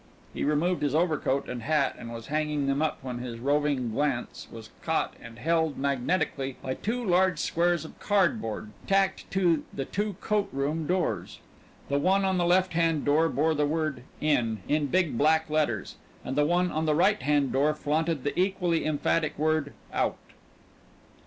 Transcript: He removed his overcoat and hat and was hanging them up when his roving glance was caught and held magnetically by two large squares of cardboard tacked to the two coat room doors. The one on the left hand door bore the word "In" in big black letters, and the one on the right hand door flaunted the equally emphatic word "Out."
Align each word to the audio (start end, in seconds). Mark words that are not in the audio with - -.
He 0.33 0.43
removed 0.43 0.81
his 0.81 0.95
overcoat 0.95 1.47
and 1.47 1.61
hat 1.61 1.95
and 1.99 2.11
was 2.11 2.25
hanging 2.25 2.65
them 2.65 2.81
up 2.81 2.97
when 3.03 3.19
his 3.19 3.37
roving 3.37 3.91
glance 3.91 4.47
was 4.51 4.71
caught 4.81 5.13
and 5.21 5.37
held 5.37 5.77
magnetically 5.77 6.57
by 6.59 6.73
two 6.73 7.05
large 7.05 7.37
squares 7.37 7.85
of 7.85 7.99
cardboard 7.99 8.71
tacked 8.87 9.29
to 9.29 9.63
the 9.71 9.85
two 9.85 10.15
coat 10.19 10.49
room 10.51 10.87
doors. 10.87 11.37
The 11.87 11.99
one 11.99 12.25
on 12.25 12.39
the 12.39 12.45
left 12.45 12.73
hand 12.73 13.05
door 13.05 13.29
bore 13.29 13.53
the 13.53 13.67
word 13.67 14.01
"In" 14.19 14.63
in 14.67 14.87
big 14.87 15.19
black 15.19 15.51
letters, 15.51 15.97
and 16.25 16.35
the 16.35 16.45
one 16.47 16.71
on 16.71 16.87
the 16.87 16.95
right 16.95 17.21
hand 17.21 17.51
door 17.51 17.75
flaunted 17.75 18.23
the 18.23 18.33
equally 18.39 18.83
emphatic 18.87 19.37
word 19.37 19.71
"Out." 19.93 20.17